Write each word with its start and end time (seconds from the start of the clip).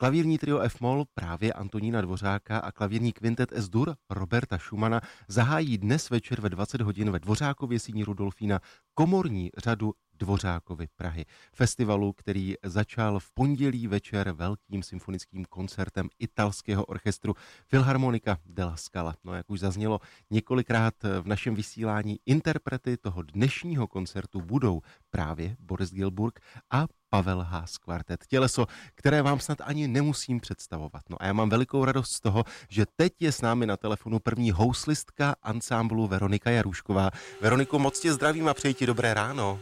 Klavírní 0.00 0.38
trio 0.38 0.58
F-moll 0.58 1.04
právě 1.14 1.52
Antonína 1.52 2.00
Dvořáka 2.00 2.58
a 2.58 2.72
klavírní 2.72 3.12
kvintet 3.12 3.52
S-dur 3.52 3.94
Roberta 4.10 4.58
Schumana 4.58 5.00
zahájí 5.28 5.78
dnes 5.78 6.10
večer 6.10 6.40
ve 6.40 6.48
20 6.48 6.80
hodin 6.80 7.10
ve 7.10 7.18
Dvořákově 7.18 7.78
síni 7.78 8.04
Rudolfína 8.04 8.60
komorní 8.94 9.50
řadu 9.56 9.92
Dvořákovi 10.20 10.86
Prahy. 10.96 11.24
Festivalu, 11.54 12.12
který 12.12 12.54
začal 12.62 13.18
v 13.18 13.30
pondělí 13.30 13.86
večer 13.86 14.30
velkým 14.30 14.82
symfonickým 14.82 15.44
koncertem 15.44 16.08
italského 16.18 16.84
orchestru 16.84 17.34
Philharmonica 17.68 18.38
della 18.46 18.76
Scala. 18.76 19.14
No 19.24 19.34
jak 19.34 19.50
už 19.50 19.60
zaznělo 19.60 20.00
několikrát 20.30 20.94
v 21.20 21.26
našem 21.26 21.54
vysílání, 21.54 22.18
interprety 22.26 22.96
toho 22.96 23.22
dnešního 23.22 23.86
koncertu 23.86 24.40
budou 24.40 24.80
právě 25.10 25.56
Boris 25.60 25.92
Gilburg 25.92 26.40
a 26.70 26.86
Pavel 27.10 27.40
Haas 27.40 27.78
kvartet 27.78 28.26
Těleso, 28.26 28.66
které 28.94 29.22
vám 29.22 29.40
snad 29.40 29.58
ani 29.60 29.88
nemusím 29.88 30.40
představovat. 30.40 31.02
No 31.10 31.16
a 31.22 31.26
já 31.26 31.32
mám 31.32 31.48
velikou 31.48 31.84
radost 31.84 32.12
z 32.12 32.20
toho, 32.20 32.44
že 32.68 32.86
teď 32.96 33.12
je 33.20 33.32
s 33.32 33.40
námi 33.40 33.66
na 33.66 33.76
telefonu 33.76 34.18
první 34.18 34.50
houslistka 34.50 35.34
ansámblu 35.42 36.06
Veronika 36.06 36.50
Jarušková. 36.50 37.10
Veroniko, 37.40 37.78
moc 37.78 38.00
tě 38.00 38.12
zdravím 38.12 38.48
a 38.48 38.54
přeji 38.54 38.74
ti 38.74 38.86
dobré 38.90 39.14
ráno. 39.14 39.58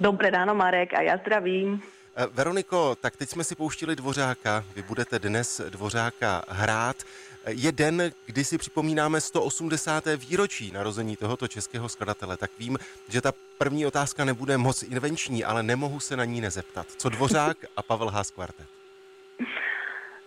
Dobré 0.00 0.30
ráno, 0.30 0.54
Marek, 0.54 0.94
a 0.94 1.02
já 1.02 1.16
zdravím. 1.16 1.82
Eh, 2.16 2.26
Veroniko, 2.32 2.94
tak 2.94 3.16
teď 3.16 3.28
jsme 3.28 3.44
si 3.44 3.54
pouštili 3.54 3.96
Dvořáka, 3.96 4.64
vy 4.74 4.82
budete 4.82 5.18
dnes 5.18 5.60
Dvořáka 5.68 6.42
hrát. 6.48 6.96
Eh, 7.44 7.52
je 7.52 7.72
den, 7.72 8.02
kdy 8.26 8.44
si 8.44 8.58
připomínáme 8.58 9.20
180. 9.20 10.16
výročí 10.16 10.72
narození 10.72 11.16
tohoto 11.16 11.48
českého 11.48 11.88
skladatele, 11.88 12.36
tak 12.36 12.50
vím, 12.58 12.78
že 13.08 13.20
ta 13.20 13.32
první 13.58 13.86
otázka 13.86 14.24
nebude 14.24 14.58
moc 14.58 14.82
invenční, 14.82 15.44
ale 15.44 15.62
nemohu 15.62 16.00
se 16.00 16.16
na 16.16 16.24
ní 16.24 16.40
nezeptat. 16.40 16.86
Co 16.96 17.08
Dvořák 17.08 17.56
a 17.76 17.82
Pavel 17.82 18.08
Haas 18.08 18.30
kvartet? 18.30 18.66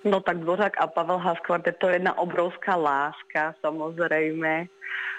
No 0.04 0.20
tak 0.20 0.40
Dvořák 0.40 0.82
a 0.82 0.88
Pavel 0.88 1.18
Haas 1.18 1.40
kvartet 1.40 1.78
to 1.78 1.88
je 1.88 1.96
jedna 1.96 2.18
obrovská 2.18 2.76
láska, 2.76 3.56
samozřejmě. 3.62 4.70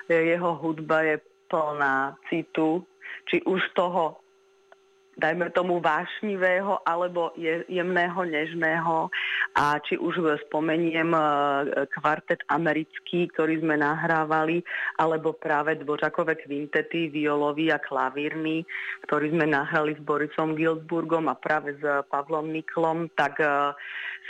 Jeho 0.09 0.55
hudba 0.55 1.01
je 1.01 1.21
plná 1.49 2.17
citu, 2.29 2.87
či 3.29 3.43
už 3.45 3.61
toho 3.75 4.21
dajme 5.19 5.51
tomu 5.51 5.83
vášnivého 5.83 6.79
alebo 6.87 7.35
je, 7.35 7.67
jemného, 7.67 8.23
nežného 8.23 9.11
a 9.59 9.83
či 9.83 9.99
už 9.99 10.23
spomeniem 10.47 11.11
e, 11.11 11.23
kvartet 11.99 12.47
americký, 12.47 13.27
ktorý 13.35 13.59
sme 13.59 13.75
nahrávali, 13.83 14.63
alebo 15.03 15.35
práve 15.35 15.75
dvořakové 15.83 16.39
kvintety, 16.39 17.11
violový 17.11 17.75
a 17.75 17.83
klavírny, 17.83 18.63
ktorý 19.11 19.35
sme 19.35 19.51
nahrali 19.51 19.99
s 19.99 20.03
Borisom 20.07 20.55
Gilsburgom 20.55 21.27
a 21.27 21.35
práve 21.35 21.75
s 21.75 21.83
Pavlom 22.07 22.55
Niklom, 22.55 23.11
tak 23.19 23.43
e, 23.43 23.75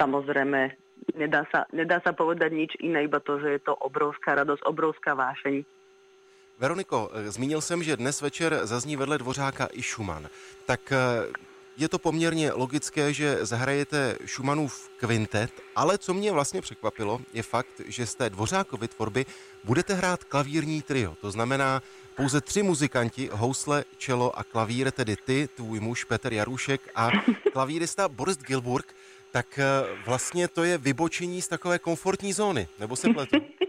samozrejme 0.01 0.73
nedá 1.21 1.45
sa, 1.53 1.69
nedá 1.77 2.01
sa 2.01 2.17
povedať 2.17 2.51
nič 2.57 2.73
iné, 2.81 3.05
iba 3.05 3.21
to, 3.21 3.37
že 3.45 3.61
je 3.61 3.63
to 3.69 3.77
obrovská 3.77 4.41
radosť, 4.41 4.65
obrovská 4.65 5.13
vášeň. 5.13 5.78
Veroniko, 6.59 7.11
eh, 7.13 7.31
zmínil 7.31 7.61
jsem, 7.61 7.83
že 7.83 7.97
dnes 7.97 8.21
večer 8.21 8.61
zazní 8.65 8.97
vedle 8.97 9.19
Dvořáka 9.19 9.69
i 9.73 9.83
Schumann. 9.83 10.29
Tak 10.67 10.93
eh, 10.93 10.97
je 11.77 11.89
to 11.89 11.99
poměrně 11.99 12.53
logické, 12.53 13.13
že 13.13 13.47
zahrajete 13.47 14.17
Schumannův 14.27 14.91
kvintet, 14.97 15.51
ale 15.77 15.99
co 15.99 16.15
mě 16.15 16.33
vlastně 16.33 16.61
překvapilo, 16.61 17.21
je 17.33 17.43
fakt, 17.43 17.81
že 17.87 18.07
z 18.07 18.15
té 18.15 18.31
Dvořákovy 18.31 18.89
tvorby 18.89 19.27
budete 19.65 19.95
hrát 19.95 20.25
klavírní 20.25 20.83
trio. 20.83 21.15
To 21.21 21.31
znamená 21.31 21.83
pouze 22.17 22.41
tři 22.41 22.63
muzikanti, 22.63 23.31
housle, 23.33 23.85
čelo 23.97 24.39
a 24.39 24.45
klavír, 24.45 24.91
tedy 24.91 25.17
ty, 25.17 25.49
tvůj 25.55 25.81
muž 25.81 26.05
Petr 26.05 26.33
Jarušek 26.33 26.81
a 26.95 27.11
klavírista 27.53 28.09
Boris 28.09 28.39
Gilburg. 28.39 28.95
Tak 29.31 29.59
eh, 29.59 29.65
vlastně 30.07 30.49
to 30.49 30.65
je 30.65 30.79
vybočení 30.79 31.43
z 31.43 31.49
takové 31.49 31.79
komfortní 31.79 32.33
zóny, 32.33 32.69
nebo 32.79 32.97
se 32.97 33.09
pletu? 33.09 33.37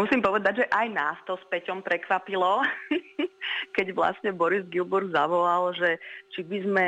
Musím 0.00 0.24
povedať, 0.24 0.64
že 0.64 0.70
aj 0.72 0.86
nás 0.96 1.16
to 1.28 1.36
s 1.36 1.44
Peťom 1.52 1.84
prekvapilo, 1.84 2.64
keď 3.76 3.92
vlastne 3.92 4.32
Boris 4.32 4.64
Gilbert 4.72 5.12
zavolal, 5.12 5.76
že 5.76 6.00
či 6.32 6.40
by 6.40 6.58
sme 6.64 6.86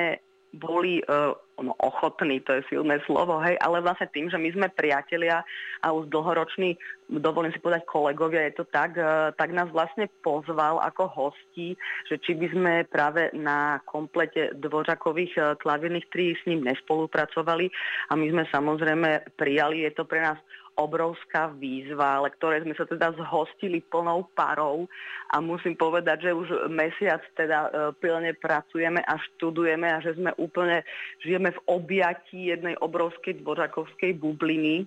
boli 0.52 1.00
uh, 1.08 1.32
no, 1.64 1.72
ochotní, 1.80 2.40
to 2.44 2.56
je 2.60 2.68
silné 2.68 3.00
slovo, 3.08 3.40
hej, 3.40 3.56
ale 3.60 3.80
vlastne 3.80 4.08
tým, 4.12 4.28
že 4.28 4.36
my 4.36 4.52
sme 4.52 4.68
priatelia 4.68 5.40
a 5.80 5.96
už 5.96 6.12
dlhoroční, 6.12 6.76
dovolím 7.08 7.52
si 7.52 7.60
povedať 7.60 7.88
kolegovia, 7.88 8.48
je 8.48 8.60
to 8.60 8.64
tak, 8.68 8.96
uh, 9.00 9.32
tak 9.36 9.48
nás 9.52 9.68
vlastne 9.72 10.12
pozval 10.20 10.76
ako 10.84 11.08
hosti, 11.08 11.72
že 12.08 12.20
či 12.20 12.36
by 12.36 12.46
sme 12.52 12.72
práve 12.88 13.32
na 13.32 13.80
komplete 13.88 14.52
dvořakových 14.56 15.32
uh, 15.36 15.44
klavírnych 15.56 16.08
trí 16.12 16.36
s 16.36 16.44
ním 16.44 16.64
nespolupracovali 16.68 17.72
a 18.08 18.16
my 18.16 18.26
sme 18.28 18.44
samozrejme 18.52 19.36
prijali, 19.40 19.88
je 19.88 19.92
to 19.96 20.04
pre 20.04 20.20
nás 20.20 20.36
obrovská 20.76 21.52
výzva, 21.56 22.20
ale 22.20 22.32
ktoré 22.36 22.62
sme 22.64 22.76
sa 22.76 22.88
teda 22.88 23.12
zhostili 23.16 23.84
plnou 23.84 24.28
parou 24.36 24.88
a 25.32 25.40
musím 25.40 25.76
povedať, 25.76 26.28
že 26.28 26.36
už 26.36 26.68
mesiac 26.68 27.20
teda 27.36 27.58
e, 27.66 27.70
pilne 28.00 28.32
pracujeme 28.36 29.00
a 29.04 29.14
študujeme 29.16 29.88
a 29.88 30.02
že 30.04 30.16
sme 30.16 30.32
úplne, 30.36 30.84
žijeme 31.24 31.52
v 31.52 31.62
objatí 31.68 32.52
jednej 32.52 32.76
obrovskej 32.80 33.40
dvořakovskej 33.40 34.16
bubliny. 34.20 34.84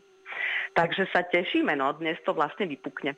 Takže 0.75 1.07
sa 1.15 1.23
tešíme, 1.23 1.73
no 1.79 1.95
dnes 1.95 2.19
to 2.27 2.35
vlastne 2.35 2.67
vypukne. 2.67 3.15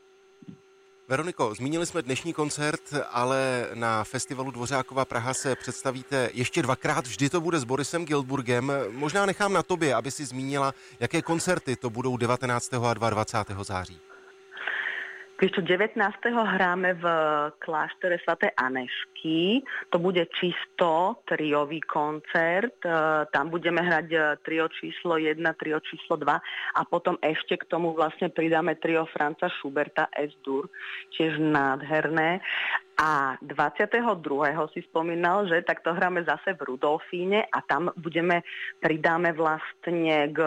Veroniko, 1.10 1.56
zmínili 1.56 1.86
jsme 1.86 2.02
dnešní 2.02 2.34
koncert, 2.34 2.82
ale 3.12 3.70
na 3.74 4.04
festivalu 4.04 4.52
Dvořákova 4.52 5.06
Praha 5.06 5.34
se 5.34 5.56
představíte 5.56 6.30
ještě 6.34 6.62
dvakrát. 6.62 7.08
Vždy 7.08 7.30
to 7.30 7.42
bude 7.42 7.60
s 7.60 7.64
Borisem 7.64 8.06
Gilburgem. 8.06 8.72
Možná 8.92 9.26
nechám 9.26 9.54
na 9.54 9.64
tobě, 9.64 9.96
aby 9.96 10.12
si 10.12 10.26
zmínila, 10.26 10.74
jaké 11.00 11.22
koncerty 11.22 11.76
to 11.76 11.90
budou 11.90 12.18
19. 12.18 12.74
a 12.74 12.94
22. 12.94 13.64
září. 13.64 14.00
Vieš 15.38 15.62
19. 15.62 16.02
hráme 16.34 16.98
v 16.98 17.06
kláštore 17.62 18.18
svaté 18.26 18.50
Anešky. 18.58 19.62
To 19.94 20.02
bude 20.02 20.26
čisto 20.34 21.22
triový 21.30 21.78
koncert. 21.86 22.82
E, 22.82 22.90
tam 23.30 23.54
budeme 23.54 23.86
hrať 23.86 24.08
e, 24.10 24.20
trio 24.42 24.66
číslo 24.66 25.22
1, 25.22 25.38
trio 25.62 25.78
číslo 25.86 26.18
2 26.18 26.26
a 26.74 26.82
potom 26.90 27.22
ešte 27.22 27.54
k 27.54 27.70
tomu 27.70 27.94
vlastne 27.94 28.34
pridáme 28.34 28.82
trio 28.82 29.06
Franca 29.14 29.46
Schuberta 29.62 30.10
S-dur, 30.10 30.74
tiež 31.14 31.38
nádherné. 31.38 32.42
A 32.98 33.38
22. 33.46 34.02
si 34.74 34.82
spomínal, 34.90 35.46
že 35.46 35.62
takto 35.62 35.94
hráme 35.94 36.26
zase 36.26 36.58
v 36.58 36.74
Rudolfíne 36.74 37.46
a 37.46 37.62
tam 37.62 37.94
budeme, 37.94 38.42
pridáme 38.82 39.38
vlastne 39.38 40.34
k 40.34 40.40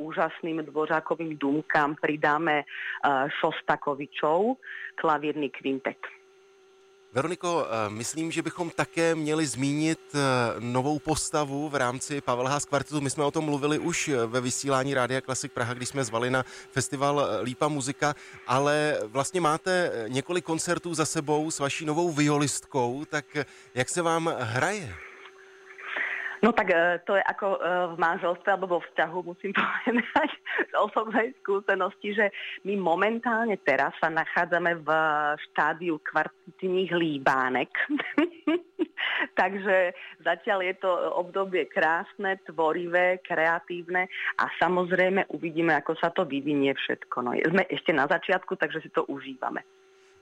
úžasným 0.00 0.64
dvořákovým 0.64 1.36
dumkám, 1.36 2.00
pridáme 2.00 2.64
uh, 2.64 3.28
Šostakovičov, 3.28 4.56
klavírny 4.96 5.52
kvintet. 5.52 6.00
Veroniko, 7.18 7.66
eh, 7.66 7.90
myslím, 7.90 8.30
že 8.30 8.42
bychom 8.42 8.70
také 8.70 9.14
měli 9.14 9.46
zmínit 9.46 10.00
eh, 10.14 10.18
novou 10.58 10.98
postavu 10.98 11.68
v 11.68 11.74
rámci 11.74 12.20
Pavel 12.20 12.46
Haas 12.46 12.64
kvartetu. 12.64 13.00
My 13.00 13.10
jsme 13.10 13.24
o 13.24 13.30
tom 13.30 13.44
mluvili 13.44 13.78
už 13.78 14.08
eh, 14.08 14.26
ve 14.26 14.40
vysílání 14.40 14.94
Rádia 14.94 15.20
Klasik 15.20 15.52
Praha, 15.52 15.74
když 15.74 15.88
jsme 15.88 16.04
zvali 16.04 16.30
na 16.30 16.44
festival 16.70 17.28
Lípa 17.42 17.68
muzika, 17.68 18.14
ale 18.46 18.98
vlastně 19.04 19.40
máte 19.40 19.92
několik 20.08 20.44
koncertů 20.44 20.94
za 20.94 21.06
sebou 21.06 21.50
s 21.50 21.58
vaší 21.58 21.84
novou 21.84 22.12
violistkou, 22.12 23.04
tak 23.04 23.36
jak 23.74 23.88
se 23.88 24.02
vám 24.02 24.34
hraje? 24.38 25.07
No 26.42 26.54
tak 26.54 26.70
e, 26.70 27.02
to 27.02 27.18
je 27.18 27.22
ako 27.22 27.46
e, 27.56 27.58
v 27.92 27.96
manželstve 27.98 28.48
alebo 28.54 28.78
vo 28.78 28.80
vzťahu, 28.80 29.18
musím 29.26 29.52
povedať 29.58 30.30
z 30.70 30.74
osobnej 30.78 31.34
skúsenosti, 31.42 32.14
že 32.14 32.26
my 32.62 32.78
momentálne 32.78 33.58
teraz 33.66 33.90
sa 33.98 34.06
nachádzame 34.06 34.78
v 34.78 34.88
štádiu 35.50 35.98
kvartitných 36.06 36.90
líbánek. 36.94 37.70
Takže 39.40 39.94
zatiaľ 40.22 40.58
je 40.62 40.74
to 40.78 40.90
obdobie 41.18 41.66
krásne, 41.66 42.38
tvorivé, 42.46 43.18
kreatívne 43.22 44.06
a 44.38 44.44
samozrejme 44.62 45.26
uvidíme, 45.34 45.74
ako 45.74 45.98
sa 45.98 46.14
to 46.14 46.22
vyvinie 46.22 46.70
všetko. 46.74 47.16
No, 47.22 47.34
sme 47.34 47.66
ešte 47.66 47.90
na 47.90 48.06
začiatku, 48.06 48.54
takže 48.54 48.82
si 48.82 48.90
to 48.94 49.02
užívame. 49.10 49.66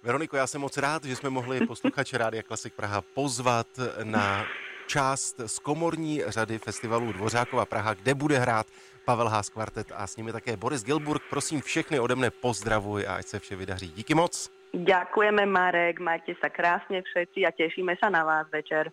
Veroniko, 0.02 0.36
já 0.36 0.46
jsem 0.46 0.60
moc 0.60 0.76
rád, 0.76 1.04
že 1.04 1.16
jsme 1.16 1.30
mohli 1.30 1.66
posluchače 1.66 2.18
Rádia 2.18 2.42
Klasik 2.42 2.74
Praha 2.74 3.00
pozvat 3.00 3.66
na 4.04 4.46
část 4.86 5.40
z 5.46 5.58
komorní 5.58 6.22
řady 6.26 6.58
festivalu 6.58 7.12
Dvořákova 7.12 7.64
Praha, 7.64 7.94
kde 7.94 8.14
bude 8.14 8.38
hrát 8.38 8.66
Pavel 9.04 9.28
Haas 9.28 9.48
kvartet 9.48 9.92
a 9.94 10.06
s 10.06 10.16
nimi 10.16 10.32
také 10.32 10.56
Boris 10.56 10.84
Gilburg. 10.84 11.22
Prosím 11.30 11.60
všechny 11.60 12.00
ode 12.00 12.14
mne 12.14 12.30
pozdravuj 12.30 13.06
a 13.06 13.14
ať 13.14 13.26
se 13.26 13.38
vše 13.38 13.56
vydaří. 13.56 13.88
Díky 13.94 14.14
moc. 14.14 14.50
Ďakujeme 14.76 15.46
Marek, 15.46 16.04
majte 16.04 16.36
sa 16.36 16.52
krásne 16.52 17.00
všetci 17.00 17.48
a 17.48 17.50
tešíme 17.54 17.96
sa 17.96 18.12
na 18.12 18.28
vás 18.28 18.44
večer. 18.52 18.92